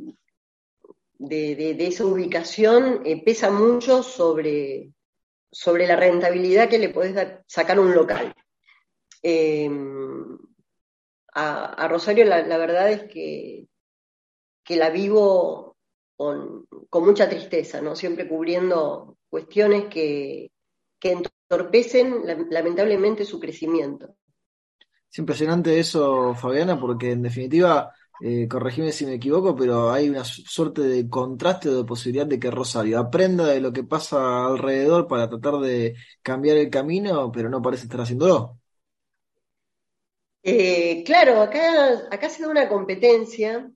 esa 1.18 2.06
ubicación 2.06 3.02
eh, 3.04 3.22
pesa 3.24 3.50
mucho 3.50 4.02
sobre, 4.02 4.92
sobre 5.54 5.86
la 5.86 5.94
rentabilidad 5.94 6.68
que 6.68 6.78
le 6.78 6.88
podés 6.88 7.14
sacar 7.46 7.78
un 7.78 7.94
local. 7.94 8.34
Em, 9.22 10.36
a, 11.32 11.88
Rosario 11.88 12.24
la, 12.24 12.58
verdad 12.58 12.90
es 12.90 13.04
que, 13.04 13.68
que 14.64 14.76
la 14.76 14.90
vivo 14.90 15.76
con, 16.16 16.66
mucha 16.92 17.28
tristeza, 17.28 17.80
¿no? 17.80 17.94
Siempre 17.94 18.28
cubriendo 18.28 19.16
cuestiones 19.28 19.86
que, 19.86 20.50
que 20.98 21.12
entorpecen 21.12 22.24
lamentablemente 22.50 23.24
su 23.24 23.38
crecimiento. 23.38 24.16
Es 25.10 25.18
impresionante 25.18 25.78
eso, 25.78 26.34
Fabiana, 26.34 26.78
porque 26.78 27.12
en 27.12 27.22
definitiva, 27.22 27.94
eh, 28.20 28.46
corregime 28.48 28.92
si 28.92 29.06
me 29.06 29.14
equivoco, 29.14 29.54
pero 29.56 29.90
hay 29.90 30.08
una 30.08 30.24
suerte 30.24 30.82
de 30.82 31.08
contraste 31.08 31.68
o 31.68 31.76
de 31.76 31.84
posibilidad 31.84 32.26
de 32.26 32.38
que 32.38 32.50
Rosario 32.50 32.98
aprenda 32.98 33.46
de 33.46 33.60
lo 33.60 33.72
que 33.72 33.84
pasa 33.84 34.46
alrededor 34.46 35.06
para 35.08 35.28
tratar 35.28 35.58
de 35.60 35.94
cambiar 36.22 36.56
el 36.56 36.70
camino, 36.70 37.30
pero 37.32 37.48
no 37.48 37.60
parece 37.60 37.84
estar 37.84 38.00
haciéndolo. 38.00 38.58
Eh, 40.42 41.02
claro, 41.04 41.40
acá, 41.40 42.06
acá 42.10 42.28
se 42.28 42.42
da 42.42 42.50
una 42.50 42.68
competencia 42.68 43.70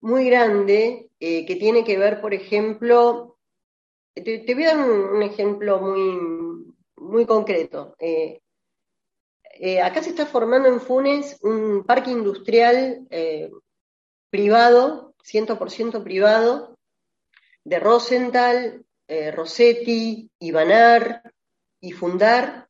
muy 0.00 0.26
grande 0.26 1.10
eh, 1.18 1.44
que 1.44 1.56
tiene 1.56 1.82
que 1.84 1.98
ver, 1.98 2.20
por 2.20 2.32
ejemplo, 2.32 3.38
te, 4.14 4.54
voy 4.54 4.64
a 4.64 4.76
dar 4.76 4.88
un, 4.88 5.22
ejemplo 5.22 5.80
muy, 5.80 6.72
muy 6.96 7.26
concreto. 7.26 7.96
Eh, 7.98 8.40
eh, 9.58 9.80
acá 9.80 10.02
se 10.02 10.10
está 10.10 10.26
formando 10.26 10.68
en 10.68 10.80
Funes 10.80 11.38
un 11.42 11.84
parque 11.84 12.10
industrial 12.10 13.06
privado, 14.30 15.14
100% 15.24 16.02
privado, 16.02 16.76
de 17.64 17.78
Rosenthal, 17.80 18.84
eh, 19.08 19.30
Rossetti, 19.30 20.30
Ibanar 20.38 21.22
y 21.80 21.92
Fundar, 21.92 22.68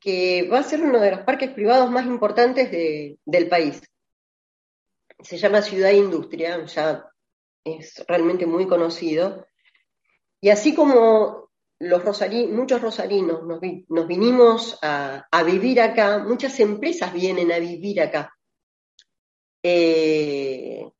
que 0.00 0.48
va 0.50 0.58
a 0.58 0.64
ser 0.64 0.82
uno 0.82 0.98
de 0.98 1.12
los 1.12 1.20
parques 1.20 1.50
privados 1.50 1.90
más 1.90 2.06
importantes 2.06 2.70
del 2.70 3.48
país. 3.48 3.80
Se 5.20 5.38
llama 5.38 5.62
Ciudad 5.62 5.90
Industria, 5.90 6.64
ya 6.64 7.08
es 7.64 8.04
realmente 8.08 8.46
muy 8.46 8.66
conocido. 8.66 9.46
Y 10.40 10.50
así 10.50 10.74
como 10.74 11.50
los 11.78 12.02
muchos 12.50 12.80
rosarinos 12.80 13.42
nos, 13.44 14.06
vinimos 14.06 14.78
a, 14.82 15.42
vivir 15.44 15.80
acá, 15.80 16.18
muchas 16.18 16.58
empresas 16.60 17.12
vienen 17.12 17.52
a 17.52 17.58
vivir 17.58 18.00
acá. 18.00 18.32
Eh, 19.62 20.90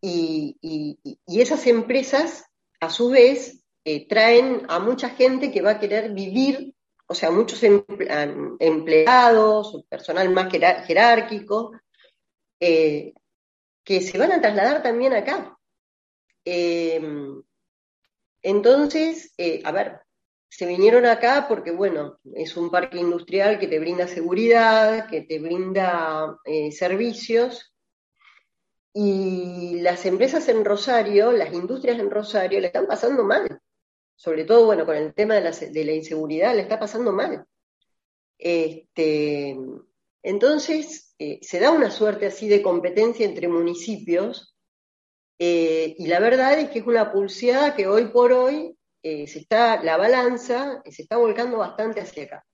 y, 0.00 0.98
esas 1.26 1.66
empresas, 1.66 2.44
a 2.80 2.90
su 2.90 3.08
vez, 3.10 3.64
eh, 3.84 4.06
traen 4.06 4.66
a 4.68 4.78
mucha 4.78 5.10
gente 5.10 5.50
que 5.50 5.62
va 5.62 5.72
a 5.72 5.80
querer 5.80 6.12
vivir, 6.12 6.74
o 7.06 7.14
sea, 7.14 7.30
muchos 7.30 7.62
empleados, 8.60 9.84
personal 9.88 10.30
más 10.30 10.52
jerárquico, 10.52 11.72
eh, 12.60 13.12
que 13.82 14.00
se 14.00 14.18
van 14.18 14.32
a 14.32 14.40
trasladar 14.40 14.82
también 14.82 15.12
acá. 15.14 15.58
Entonces, 18.44 19.32
eh, 19.38 19.62
a 19.64 19.72
ver, 19.72 20.00
se 20.48 20.66
vinieron 20.66 21.06
acá 21.06 21.46
porque, 21.48 21.72
bueno, 21.72 22.18
es 22.34 22.56
un 22.56 22.70
parque 22.70 22.98
industrial 22.98 23.58
que 23.58 23.66
te 23.66 23.78
brinda 23.78 24.06
seguridad, 24.06 25.08
que 25.08 25.22
te 25.22 25.38
brinda 25.38 26.38
eh, 26.44 26.70
servicios, 26.72 27.74
y 28.92 29.80
las 29.80 30.06
empresas 30.06 30.48
en 30.48 30.64
Rosario, 30.64 31.32
las 31.32 31.52
industrias 31.52 31.98
en 31.98 32.10
Rosario, 32.10 32.60
le 32.60 32.68
están 32.68 32.86
pasando 32.86 33.24
mal. 33.24 33.60
sobre 34.16 34.44
todo, 34.44 34.66
bueno, 34.66 34.86
con 34.86 34.96
el 34.96 35.12
tema 35.12 35.34
de 35.34 35.40
la, 35.40 35.50
de 35.50 35.84
la 35.84 35.92
inseguridad, 35.92 36.54
le 36.54 36.62
está 36.62 36.78
pasando 36.78 37.12
mal. 37.12 37.44
Este, 38.38 39.56
entonces, 40.22 41.14
eh, 41.18 41.40
se 41.42 41.58
da 41.60 41.70
una 41.72 41.90
suerte 41.90 42.26
así 42.26 42.48
de 42.48 42.62
competencia 42.62 43.26
entre 43.26 43.48
municipios 43.48 44.54
eh, 45.38 45.94
y 45.98 46.06
la 46.06 46.20
verdad 46.20 46.58
es 46.58 46.70
que 46.70 46.78
es 46.78 46.86
una 46.86 47.12
pulseada 47.12 47.74
que 47.74 47.86
hoy 47.86 48.06
por 48.06 48.32
hoy 48.32 48.76
eh, 49.04 49.26
se 49.26 49.40
está, 49.40 49.82
la 49.82 49.96
balanza 49.96 50.82
se 50.84 51.02
está 51.02 51.16
volcando 51.16 51.58
bastante 51.58 52.00
hacia 52.00 52.24
acá. 52.24 52.46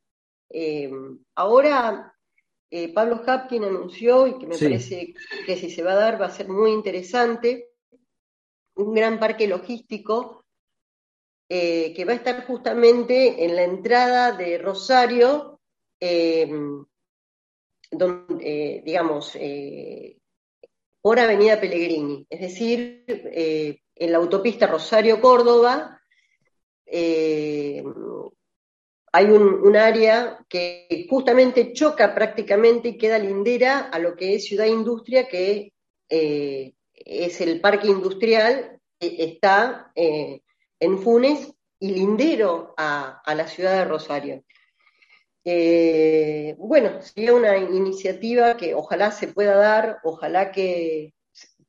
ahora, 1.37 2.14
Pablo 2.95 3.23
Hapkin 3.26 3.64
anunció, 3.64 4.26
y 4.26 4.38
que 4.38 4.47
me 4.47 4.59
parece 4.59 5.14
que 5.47 5.57
si 5.57 5.71
se 5.71 5.83
va 5.83 5.92
a 5.92 5.97
dar 5.97 6.21
va 6.21 6.26
a 6.26 6.30
ser 6.30 6.49
muy 6.49 6.73
interesante, 6.73 7.71
un 8.75 8.92
gran 8.95 9.19
parque 9.19 9.47
logístico 9.47 10.45
que 11.49 12.04
va 12.07 12.12
a 12.12 12.16
estar 12.16 12.47
justamente 12.47 13.45
en 13.45 13.57
la 13.57 13.62
entrada 13.62 14.33
de 14.33 14.59
Rosario, 14.59 15.61
donde, 17.90 18.37
eh, 18.40 18.83
digamos, 18.85 19.33
eh, 19.35 20.19
por 21.02 21.19
Avenida 21.19 21.61
Pellegrini, 21.61 22.26
es 22.28 22.40
decir, 22.40 23.04
eh, 23.09 23.80
en 23.95 24.12
la 24.12 24.19
autopista 24.19 24.66
Rosario-Córdoba, 24.66 26.00
hay 29.12 29.26
un, 29.26 29.76
área 29.76 30.38
que 30.49 31.06
justamente 31.09 31.73
choca 31.73 32.14
prácticamente 32.14 32.88
y 32.88 32.99
queda 32.99 33.18
lindera 33.18 33.88
a 33.92 33.99
lo 33.99 34.16
que 34.16 34.35
es 34.35 34.44
Ciudad 34.44 34.66
Industria, 34.66 35.28
que 35.28 35.73
es 36.09 37.40
el 37.40 37.61
parque 37.61 37.88
industrial 37.88 38.80
que 38.99 39.16
está 39.18 39.92
en 39.94 40.99
Funes 40.99 41.52
y 41.78 41.92
lindero 41.92 42.75
a 42.76 43.35
la 43.35 43.47
ciudad 43.47 43.75
de 43.75 43.85
Rosario. 43.85 44.44
Eh, 45.44 46.54
bueno, 46.59 47.00
sería 47.00 47.35
una 47.35 47.56
iniciativa 47.56 48.56
que 48.56 48.75
ojalá 48.75 49.11
se 49.11 49.28
pueda 49.28 49.56
dar, 49.56 49.99
ojalá 50.04 50.52
que 50.52 51.14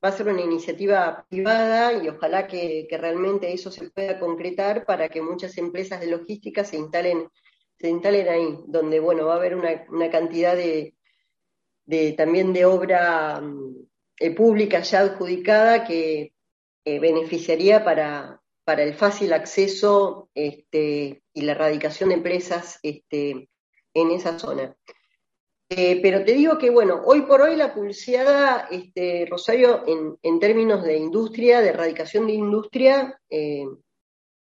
va 0.04 0.10
a 0.10 0.12
ser 0.12 0.28
una 0.28 0.42
iniciativa 0.42 1.26
privada 1.30 1.94
y 1.94 2.10
ojalá 2.10 2.48
que, 2.48 2.88
realmente 2.92 3.54
eso 3.54 3.72
se 3.72 3.90
pueda 3.90 4.20
concretar 4.20 4.86
para 4.86 5.10
que 5.10 5.22
muchas 5.22 5.58
empresas 5.58 6.00
de 6.00 6.08
logística 6.08 6.64
se 6.64 6.78
instalen, 6.78 7.30
se 7.80 7.90
instalen 7.90 8.28
ahí, 8.28 8.58
donde 8.68 9.00
bueno, 9.00 9.26
va 9.26 9.34
a 9.34 9.38
haber 9.38 9.56
una, 9.56 10.10
cantidad 10.10 10.56
de, 10.56 10.96
también 12.18 12.54
de 12.54 12.66
obra 12.66 13.42
mm, 13.42 13.76
eh, 14.20 14.32
pública 14.36 14.82
ya 14.82 15.02
adjudicada 15.02 15.86
que 15.86 16.34
beneficiaría 16.84 17.84
para, 17.84 18.42
para 18.64 18.84
el 18.84 18.94
fácil 18.94 19.34
acceso 19.34 20.30
este, 20.34 21.24
y 21.34 21.42
la 21.42 21.54
erradicación 21.54 22.10
de 22.10 22.16
empresas 22.16 22.80
este, 22.84 23.50
en 23.94 24.12
esa 24.12 24.40
zona. 24.40 24.76
Eh, 25.74 26.02
pero 26.02 26.26
te 26.26 26.34
digo 26.34 26.58
que, 26.58 26.70
bueno, 26.70 27.02
hoy 27.06 27.22
por 27.22 27.42
hoy 27.42 27.56
la 27.56 27.74
pulseada, 27.74 28.68
este, 28.70 29.26
Rosario, 29.30 29.86
en, 30.22 30.40
términos 30.42 30.84
de 30.84 30.98
industria, 30.98 31.62
de 31.62 31.70
erradicación 31.70 32.28
de 32.28 32.34
industria, 32.34 33.18
eh, 33.30 33.66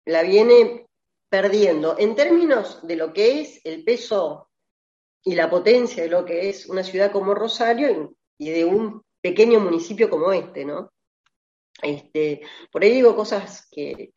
la 0.06 0.22
viene 0.24 0.88
perdiendo. 1.28 1.96
En 1.98 2.16
términos 2.16 2.84
de 2.84 2.96
lo 2.96 3.12
que 3.12 3.40
es 3.40 3.60
el 3.62 3.84
peso 3.84 4.48
y 5.22 5.36
la 5.36 5.48
potencia 5.48 6.02
de 6.02 6.08
lo 6.08 6.24
que 6.24 6.48
es 6.48 6.66
una 6.66 6.82
ciudad 6.82 7.12
como 7.12 7.32
Rosario 7.32 8.16
y, 8.36 8.50
de 8.50 8.64
un 8.64 9.04
pequeño 9.20 9.60
municipio 9.60 10.10
como 10.10 10.32
este, 10.32 10.64
¿no? 10.64 10.90
Este, 11.80 12.40
por 12.72 12.82
ahí 12.82 12.90
digo 12.90 13.14
cosas 13.14 13.68
que, 13.70 14.12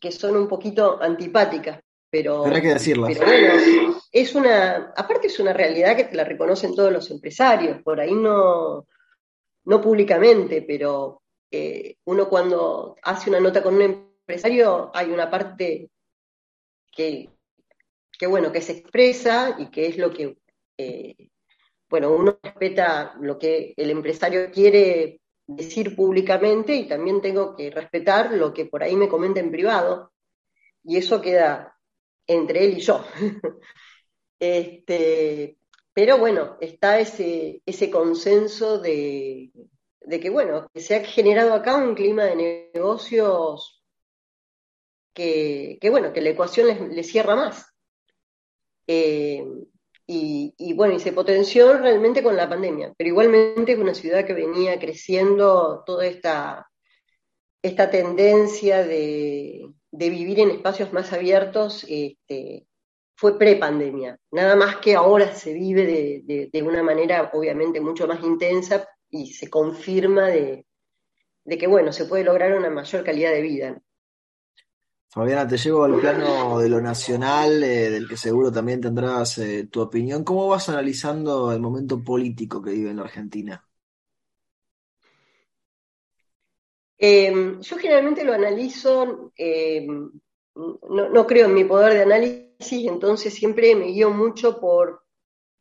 que 0.00 0.12
son 0.12 0.34
un 0.38 0.48
poquito 0.48 0.98
antipáticas, 1.02 1.83
pero, 2.14 2.44
que 2.44 2.74
decirlo. 2.74 3.08
bueno, 3.08 3.54
es 4.12 4.34
una, 4.36 4.92
aparte 4.96 5.26
es 5.26 5.40
una 5.40 5.52
realidad 5.52 5.96
que 5.96 6.04
te 6.04 6.14
la 6.14 6.22
reconocen 6.22 6.72
todos 6.72 6.92
los 6.92 7.10
empresarios, 7.10 7.82
por 7.82 7.98
ahí 7.98 8.14
no, 8.14 8.86
no 9.64 9.80
públicamente, 9.80 10.62
pero 10.62 11.22
eh, 11.50 11.96
uno 12.04 12.28
cuando 12.28 12.94
hace 13.02 13.30
una 13.30 13.40
nota 13.40 13.64
con 13.64 13.74
un 13.74 13.82
empresario 13.82 14.92
hay 14.94 15.10
una 15.10 15.28
parte 15.28 15.90
que, 16.92 17.30
que 18.16 18.26
bueno, 18.28 18.52
que 18.52 18.60
se 18.60 18.74
expresa 18.74 19.56
y 19.58 19.72
que 19.72 19.88
es 19.88 19.98
lo 19.98 20.12
que, 20.12 20.36
eh, 20.78 21.16
bueno, 21.90 22.12
uno 22.12 22.38
respeta 22.40 23.16
lo 23.20 23.36
que 23.40 23.74
el 23.76 23.90
empresario 23.90 24.52
quiere 24.52 25.20
decir 25.48 25.96
públicamente 25.96 26.76
y 26.76 26.86
también 26.86 27.20
tengo 27.20 27.56
que 27.56 27.72
respetar 27.72 28.30
lo 28.34 28.54
que 28.54 28.66
por 28.66 28.84
ahí 28.84 28.94
me 28.94 29.08
comenta 29.08 29.40
en 29.40 29.50
privado 29.50 30.12
y 30.84 30.98
eso 30.98 31.20
queda 31.20 31.73
entre 32.26 32.64
él 32.64 32.78
y 32.78 32.80
yo. 32.80 33.04
este, 34.38 35.58
pero 35.92 36.18
bueno, 36.18 36.56
está 36.60 36.98
ese, 36.98 37.62
ese 37.64 37.90
consenso 37.90 38.78
de, 38.78 39.52
que, 40.08 40.30
bueno, 40.30 40.66
que 40.74 40.80
se 40.80 40.96
ha 40.96 41.04
generado 41.04 41.54
acá 41.54 41.76
un 41.76 41.94
clima 41.94 42.24
de 42.24 42.70
negocios 42.74 43.82
que, 45.14 45.78
bueno, 45.90 46.12
que 46.12 46.20
la 46.20 46.30
ecuación 46.30 46.94
le 46.94 47.02
cierra 47.04 47.36
más. 47.36 47.66
Eh, 48.86 49.46
y, 50.06 50.72
bueno, 50.74 50.94
y 50.94 51.00
se 51.00 51.12
potenció 51.12 51.78
realmente 51.78 52.22
con 52.22 52.36
la 52.36 52.48
pandemia, 52.48 52.92
pero 52.96 53.08
igualmente 53.08 53.72
es 53.72 53.78
una 53.78 53.94
ciudad 53.94 54.26
que 54.26 54.34
venía 54.34 54.78
creciendo 54.78 55.82
toda 55.86 56.06
esta, 56.06 56.68
esta 57.62 57.90
tendencia 57.90 58.84
de, 58.84 59.62
de 59.96 60.10
vivir 60.10 60.40
en 60.40 60.50
espacios 60.50 60.92
más 60.92 61.12
abiertos 61.12 61.86
este, 61.88 62.66
fue 63.14 63.38
pre-pandemia. 63.38 64.18
Nada 64.32 64.56
más 64.56 64.78
que 64.78 64.96
ahora 64.96 65.32
se 65.32 65.52
vive 65.52 66.22
de, 66.24 66.62
una 66.62 66.82
manera 66.82 67.30
obviamente 67.32 67.80
mucho 67.80 68.08
más 68.08 68.20
intensa 68.24 68.88
y 69.08 69.32
se 69.32 69.48
confirma 69.48 70.26
de, 70.26 70.66
que, 71.48 71.66
bueno, 71.68 71.92
se 71.92 72.06
puede 72.06 72.24
lograr 72.24 72.56
una 72.56 72.70
mayor 72.70 73.04
calidad 73.04 73.30
de 73.30 73.42
vida. 73.42 73.80
Fabiana, 75.10 75.46
te 75.46 75.58
llevo 75.58 75.84
al 75.84 76.00
plano 76.00 76.58
de 76.58 76.68
lo 76.68 76.80
nacional, 76.80 77.62
eh, 77.62 77.88
del 77.88 78.08
que 78.08 78.16
seguro 78.16 78.50
también 78.50 78.80
tendrás 78.80 79.38
eh, 79.38 79.68
tu 79.70 79.80
opinión. 79.80 80.24
¿Cómo 80.24 80.48
vas 80.48 80.68
analizando 80.68 81.52
el 81.52 81.60
momento 81.60 82.02
político 82.02 82.60
que 82.60 82.72
vive 82.72 82.90
en 82.90 82.96
la 82.96 83.02
Argentina? 83.04 83.64
Em, 87.06 87.60
yo 87.60 87.76
generalmente 87.76 88.24
lo 88.24 88.32
analizo, 88.32 89.30
em, 89.36 90.10
no, 90.54 91.26
creo 91.26 91.46
en 91.46 91.54
mi 91.54 91.64
poder 91.64 91.92
de 91.92 92.02
análisis, 92.02 92.88
entonces 92.88 93.34
siempre 93.34 93.74
me 93.74 93.88
guío 93.88 94.10
mucho 94.10 94.58
por 94.58 95.04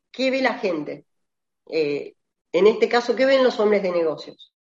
qué 0.09 0.31
ve 0.31 0.41
la 0.41 0.53
gente. 0.53 1.05
Eh, 1.69 2.15
en 2.53 2.67
este 2.67 2.87
caso, 2.87 3.13
¿qué 3.13 3.25
ven 3.25 3.43
los 3.43 3.59
hombres 3.59 3.83
de 3.83 3.91
negocios? 3.91 4.53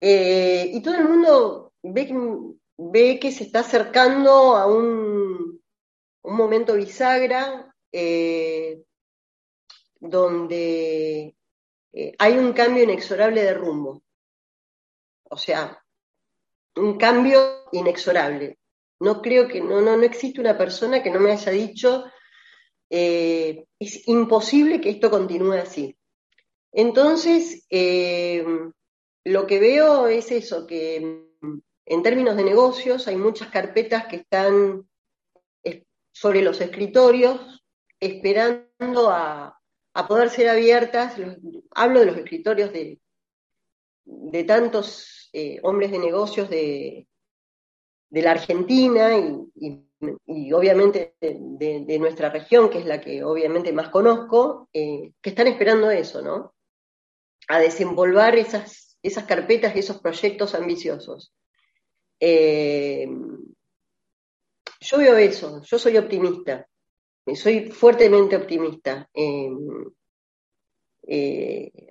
Eh, 0.00 0.70
y 0.72 0.82
todo 0.82 0.96
el 0.96 1.04
mundo 1.04 1.72
ve, 1.82 3.20
que 3.20 3.30
se 3.30 3.44
está 3.44 3.60
acercando 3.60 4.56
a 4.56 4.66
un, 4.66 5.62
momento 6.24 6.74
bisagra 6.74 7.72
eh, 7.92 8.82
donde 10.00 11.36
hay 12.18 12.38
un 12.38 12.52
cambio 12.54 12.82
inexorable 12.82 13.42
de 13.44 13.54
rumbo. 13.54 14.02
O 15.30 15.36
sea, 15.36 15.82
un 16.76 16.98
cambio 16.98 17.64
inexorable. 17.72 18.58
No 19.00 19.22
creo 19.22 19.48
que, 19.48 19.60
no, 19.60 19.80
no, 19.80 19.96
no 19.96 20.02
existe 20.02 20.40
una 20.40 20.58
persona 20.58 21.02
que 21.02 21.10
no 21.10 21.20
me 21.20 21.32
haya 21.32 21.52
dicho, 21.52 22.04
eh, 22.90 23.64
es 23.78 24.06
imposible 24.08 24.80
que 24.80 24.90
esto 24.90 25.10
continúe 25.10 25.54
así. 25.54 25.96
Entonces, 26.72 27.64
eh, 27.70 28.44
lo 29.24 29.46
que 29.46 29.58
veo 29.58 30.06
es 30.08 30.30
eso, 30.30 30.66
que 30.66 30.96
en 31.86 32.02
términos 32.02 32.36
de 32.36 32.44
negocios 32.44 33.08
hay 33.08 33.16
muchas 33.16 33.48
carpetas 33.48 34.06
que 34.06 34.16
están 34.16 34.86
sobre 36.12 36.42
los 36.42 36.60
escritorios 36.60 37.64
esperando 37.98 39.10
a, 39.10 39.58
a 39.94 40.08
poder 40.08 40.30
ser 40.30 40.48
abiertas. 40.48 41.14
Hablo 41.74 42.00
de 42.00 42.06
los 42.06 42.16
escritorios 42.16 42.72
de, 42.72 43.00
de 44.04 44.44
tantos 44.44 45.19
eh, 45.32 45.60
hombres 45.62 45.92
de 45.92 45.98
negocios 46.00 46.50
de, 46.50 47.06
la 48.10 48.32
Argentina 48.32 49.16
y, 49.16 50.52
obviamente 50.52 51.14
de, 51.20 51.98
nuestra 52.00 52.30
región, 52.30 52.68
que 52.68 52.78
es 52.78 52.86
la 52.86 53.00
que 53.00 53.22
obviamente 53.22 53.72
más 53.72 53.90
conozco, 53.90 54.68
eh, 54.72 55.12
que 55.20 55.30
están 55.30 55.46
esperando 55.46 55.88
eso, 55.90 56.20
¿no? 56.20 56.54
A 57.46 57.60
desempolvar 57.60 58.34
esas, 58.36 58.96
carpetas 59.28 59.76
y 59.76 59.78
esos 59.78 60.00
proyectos 60.00 60.54
ambiciosos. 60.54 61.32
Eh, 62.18 63.08
yo 64.80 64.98
veo 64.98 65.16
eso, 65.16 65.62
yo 65.62 65.78
soy 65.78 65.96
optimista, 65.96 66.66
soy 67.34 67.70
fuertemente 67.70 68.34
optimista. 68.34 69.08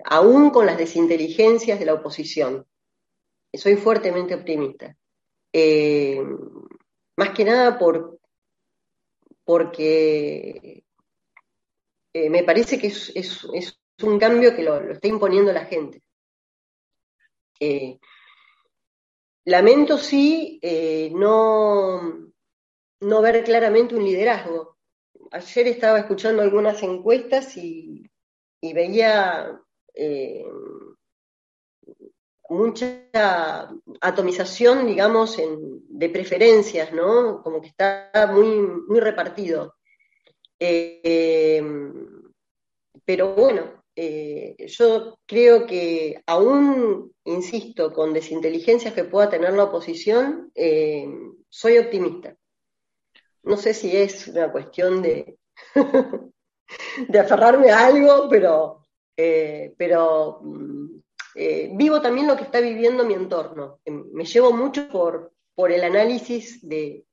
Aún 0.04 0.50
con 0.50 0.66
las 0.66 0.76
desinteligencias 0.76 1.78
de 1.78 1.86
la 1.86 1.94
oposición. 1.94 2.66
Soy 3.52 3.76
fuertemente 3.76 4.34
optimista. 4.34 4.96
eh, 5.52 6.22
más 7.16 7.30
que 7.30 7.44
nada 7.44 7.78
por, 7.78 8.18
porque 9.44 10.84
eh, 12.12 12.30
me 12.30 12.44
parece 12.44 12.78
que 12.78 12.86
es, 12.86 13.42
un 14.02 14.18
cambio 14.18 14.56
que 14.56 14.62
lo, 14.62 14.92
está 14.92 15.08
imponiendo 15.08 15.52
la 15.52 15.66
gente. 15.66 16.02
Eh, 17.58 17.98
lamento 19.44 19.98
sí 19.98 20.58
no, 21.12 22.32
no 23.00 23.22
ver 23.22 23.44
claramente 23.44 23.94
un 23.94 24.04
liderazgo. 24.04 24.78
Ayer 25.32 25.66
estaba 25.68 25.98
escuchando 25.98 26.42
algunas 26.42 26.82
encuestas 26.82 27.56
y, 27.56 28.08
veía 28.62 29.60
mucha 32.50 33.70
atomización, 34.00 34.86
digamos, 34.86 35.38
de 35.38 36.08
preferencias, 36.08 36.92
¿no? 36.92 37.42
Como 37.42 37.60
que 37.60 37.68
está 37.68 38.10
muy, 38.32 38.60
muy 38.88 38.98
repartido. 38.98 39.76
Eh, 40.58 41.62
pero 43.04 43.34
bueno, 43.34 43.84
eh, 43.94 44.56
yo 44.66 45.18
creo 45.26 45.64
que 45.64 46.20
aún, 46.26 47.12
insisto, 47.24 47.92
con 47.92 48.12
desinteligencias 48.12 48.94
que 48.94 49.04
pueda 49.04 49.30
tener 49.30 49.52
la 49.52 49.64
oposición, 49.64 50.50
eh, 50.54 51.08
soy 51.48 51.78
optimista. 51.78 52.36
No 53.44 53.56
sé 53.56 53.74
si 53.74 53.96
es 53.96 54.26
una 54.26 54.50
cuestión 54.50 55.02
de, 55.02 55.38
aferrarme 57.18 57.70
a 57.70 57.86
algo, 57.86 58.28
pero, 58.28 58.84
pero 59.14 60.40
mm, 60.42 61.00
eh, 61.34 61.70
vivo 61.72 62.00
también 62.00 62.26
lo 62.26 62.36
que 62.36 62.44
está 62.44 62.60
viviendo 62.60 63.04
mi 63.04 63.14
entorno. 63.14 63.80
Eh, 63.84 63.90
me 63.90 64.24
llevo 64.24 64.52
mucho 64.52 64.88
por, 64.88 65.32
el 65.70 65.84
análisis 65.84 66.66
de, 66.66 67.04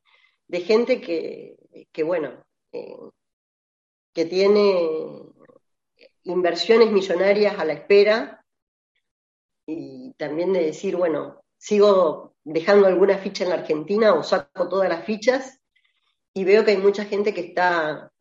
gente 0.49 1.01
que, 1.01 2.03
bueno, 2.03 2.45
eh, 2.71 2.95
que 4.13 4.25
tiene 4.25 4.89
inversiones 6.23 6.91
millonarias 6.91 7.59
a 7.59 7.65
la 7.65 7.73
espera 7.73 8.45
y 9.65 10.13
también 10.13 10.53
de 10.53 10.63
decir, 10.63 10.95
bueno, 10.95 11.43
sigo 11.57 12.35
dejando 12.45 12.87
alguna 12.87 13.17
ficha 13.17 13.43
en 13.43 13.49
la 13.49 13.57
Argentina 13.57 14.13
o 14.13 14.23
saco 14.23 14.69
todas 14.69 14.87
las 14.87 15.03
fichas 15.03 15.59
y 16.33 16.45
veo 16.45 16.63
que 16.63 16.71
hay 16.71 16.77
mucha 16.77 17.03
gente 17.03 17.33
que 17.33 17.41
está 17.41 18.13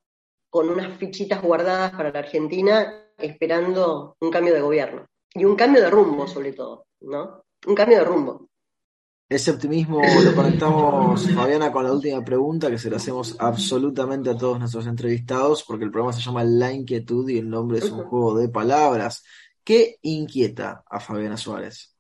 con 0.51 0.69
unas 0.69 0.99
fichitas 0.99 1.41
guardadas 1.41 1.93
para 1.93 2.11
la 2.11 2.19
Argentina 2.19 3.13
esperando 3.17 4.17
un 4.19 4.31
cambio 4.33 4.55
de 4.55 4.61
gobierno 4.61 5.07
y 5.37 5.45
un 5.45 5.55
cambio 5.55 5.83
de 5.83 5.91
rumbo, 5.91 6.27
sobre 6.27 6.53
todo, 6.53 6.87
¿no? 7.01 7.45
Un 7.67 7.75
cambio 7.75 7.99
de 7.99 8.05
rumbo. 8.05 8.49
Ese 9.29 9.51
optimismo 9.51 10.01
lo 10.23 10.35
conectamos, 10.35 11.29
Fabiana, 11.35 11.73
con 11.73 11.85
la 11.85 11.93
última 11.93 12.25
pregunta 12.25 12.71
que 12.71 12.79
se 12.79 12.89
la 12.89 12.97
hacemos 12.97 13.35
absolutamente 13.41 14.31
a 14.31 14.37
todos 14.37 14.59
nuestros 14.59 14.87
entrevistados, 14.87 15.65
porque 15.65 15.85
el 15.85 15.91
programa 15.91 16.13
se 16.13 16.23
llama 16.23 16.45
La 16.45 16.73
Inquietud 16.73 17.29
y 17.29 17.39
el 17.39 17.51
nombre 17.51 17.79
es 17.79 17.91
un 17.91 18.05
juego 18.05 18.39
de 18.39 18.49
palabras. 18.49 19.25
¿Qué 19.65 19.99
inquieta 20.03 20.85
a 20.89 21.01
Fabiana 21.01 21.37
Suárez? 21.37 21.93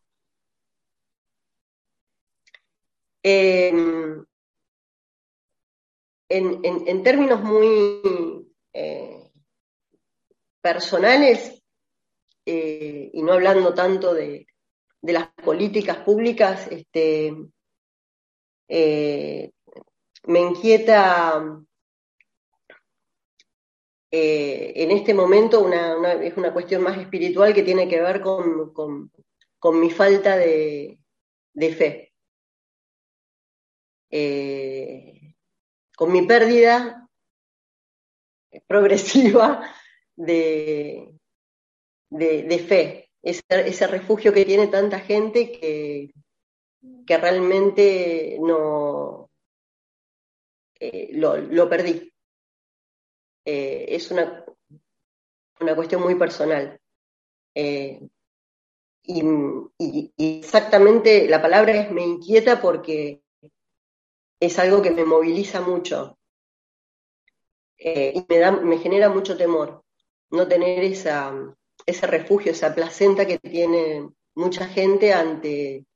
Em, 3.25 4.25
en, 6.29 7.03
términos 7.03 7.43
muy 7.43 8.55
eh, 8.73 9.33
personales, 10.61 11.56
eh, 12.49 13.11
y 13.13 13.23
no 13.23 13.33
hablando 13.33 13.75
tanto 13.75 14.15
de, 14.15 14.47
las 15.03 15.29
políticas 15.45 15.99
públicas, 15.99 16.69
este, 16.71 17.35
eh, 18.69 19.51
me 20.25 20.41
inquieta 20.41 21.61
eh, 24.13 24.73
en 24.77 24.91
este 24.93 25.13
momento 25.13 25.61
una, 25.61 26.13
es 26.15 26.37
una 26.37 26.53
cuestión 26.53 26.83
más 26.83 26.99
espiritual 26.99 27.53
que 27.53 27.65
tiene 27.65 27.89
que 27.89 28.01
ver 28.01 28.21
con, 28.21 29.11
mi 29.81 29.91
falta 29.91 30.37
de, 30.37 30.99
fe, 31.77 32.13
con 35.97 36.13
mi 36.13 36.27
pérdida 36.27 37.09
progresiva 38.69 39.69
de, 40.15 41.16
de, 42.11 42.59
fe, 42.59 43.11
ese, 43.23 43.87
refugio 43.87 44.33
que 44.33 44.45
tiene 44.45 44.69
tanta 44.69 45.01
gente 45.01 45.53
que, 45.53 46.13
que 47.07 47.17
realmente 47.17 48.39
no 48.41 49.31
eh, 50.79 51.11
lo, 51.13 51.69
perdí. 51.69 52.13
Eh, 53.45 53.87
es 53.89 54.11
una, 54.11 54.45
una 55.61 55.75
cuestión 55.75 56.03
muy 56.03 56.15
personal. 56.15 56.81
Eh, 57.55 58.01
y, 59.09 60.13
exactamente 60.19 61.29
la 61.29 61.41
palabra 61.41 61.73
es 61.73 61.93
me 61.93 62.03
inquieta 62.03 62.61
porque 62.61 63.23
es 64.41 64.59
algo 64.59 64.83
que 64.83 64.91
me 64.91 65.05
moviliza 65.05 65.61
mucho 65.61 66.19
y 67.79 68.27
me, 68.29 68.39
da, 68.39 68.51
me 68.51 68.79
genera 68.79 69.09
mucho 69.09 69.37
temor 69.37 69.85
no 70.31 70.49
tener 70.49 70.83
esa, 70.83 71.33
ese 71.87 72.07
refugio, 72.07 72.53
esa 72.53 72.75
placenta 72.75 73.27
que 73.27 73.39
tiene 73.39 74.09
mucha 74.35 74.67
gente 74.67 75.13
ante 75.13 75.87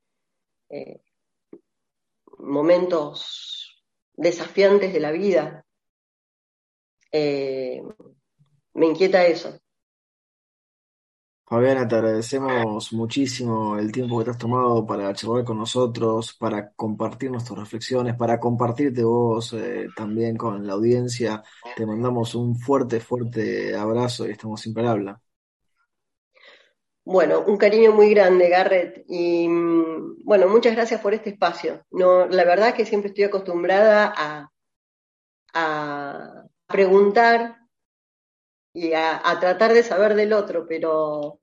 eh, 0.69 1.01
momentos 2.39 3.83
desafiantes 4.13 4.93
de 4.93 4.99
la 4.99 5.11
vida. 5.11 5.65
Eh, 7.11 7.81
me 8.73 8.85
inquieta 8.85 9.25
eso. 9.25 9.59
Fabiana, 11.45 11.85
te 11.85 11.95
agradecemos 11.95 12.93
muchísimo 12.93 13.77
el 13.77 13.91
tiempo 13.91 14.17
que 14.19 14.23
te 14.23 14.31
has 14.31 14.37
tomado 14.37 14.85
para 14.85 15.13
charlar 15.13 15.43
con 15.43 15.57
nosotros, 15.57 16.33
para 16.39 16.71
compartirnos 16.71 17.43
tus 17.43 17.59
reflexiones, 17.59 18.15
para 18.15 18.39
compartirte 18.39 19.03
vos 19.03 19.51
eh, 19.51 19.89
también 19.93 20.37
con 20.37 20.65
la 20.65 20.73
audiencia. 20.73 21.43
Te 21.75 21.85
mandamos 21.85 22.35
un 22.35 22.55
fuerte, 22.55 23.01
fuerte 23.01 23.75
abrazo 23.75 24.25
y 24.25 24.31
estamos 24.31 24.61
sin 24.61 24.73
palabra. 24.73 25.21
Bueno, 27.03 27.43
un 27.47 27.57
cariño 27.57 27.91
muy 27.93 28.11
grande, 28.11 28.49
Garrett. 28.49 29.03
Y 29.07 29.47
mm, 29.47 30.23
bueno, 30.23 30.47
muchas 30.47 30.75
gracias 30.75 31.01
por 31.01 31.13
este 31.13 31.31
espacio. 31.31 31.85
No, 31.91 32.27
la 32.27 32.43
verdad 32.45 32.69
es 32.69 32.75
que 32.75 32.85
siempre 32.85 33.09
estoy 33.09 33.23
acostumbrada 33.25 34.13
a, 34.15 34.47
preguntar 36.67 37.57
y 38.73 38.93
a, 38.93 39.21
tratar 39.39 39.73
de 39.73 39.83
saber 39.83 40.15
del 40.15 40.33
otro, 40.33 40.65
pero 40.67 41.39